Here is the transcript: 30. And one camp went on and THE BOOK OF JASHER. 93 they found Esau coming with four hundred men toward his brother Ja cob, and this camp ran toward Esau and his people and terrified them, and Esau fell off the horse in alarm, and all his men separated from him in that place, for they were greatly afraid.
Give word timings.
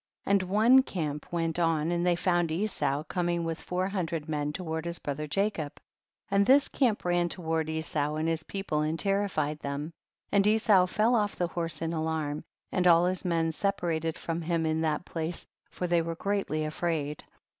30. 0.25 0.31
And 0.31 0.43
one 0.49 0.81
camp 0.81 1.31
went 1.31 1.59
on 1.59 1.91
and 1.91 2.03
THE 2.03 2.09
BOOK 2.13 2.17
OF 2.17 2.23
JASHER. 2.23 2.29
93 2.37 2.55
they 2.57 2.63
found 2.63 2.63
Esau 2.63 3.03
coming 3.03 3.43
with 3.43 3.61
four 3.61 3.87
hundred 3.87 4.27
men 4.27 4.51
toward 4.51 4.83
his 4.85 4.97
brother 4.97 5.27
Ja 5.31 5.51
cob, 5.51 5.73
and 6.31 6.43
this 6.43 6.67
camp 6.69 7.05
ran 7.05 7.29
toward 7.29 7.69
Esau 7.69 8.15
and 8.15 8.27
his 8.27 8.41
people 8.41 8.81
and 8.81 8.97
terrified 8.97 9.59
them, 9.59 9.93
and 10.31 10.47
Esau 10.47 10.87
fell 10.87 11.13
off 11.13 11.35
the 11.35 11.49
horse 11.49 11.83
in 11.83 11.93
alarm, 11.93 12.43
and 12.71 12.87
all 12.87 13.05
his 13.05 13.23
men 13.23 13.51
separated 13.51 14.17
from 14.17 14.41
him 14.41 14.65
in 14.65 14.81
that 14.81 15.05
place, 15.05 15.45
for 15.69 15.85
they 15.85 16.01
were 16.01 16.15
greatly 16.15 16.65
afraid. 16.65 17.23